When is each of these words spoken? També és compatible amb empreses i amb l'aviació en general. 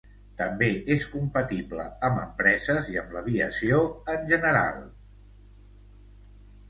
També 0.41 0.69
és 0.95 1.03
compatible 1.09 1.85
amb 2.09 2.23
empreses 2.23 2.89
i 2.95 2.99
amb 3.03 3.13
l'aviació 3.17 3.85
en 4.15 4.27
general. 4.35 4.81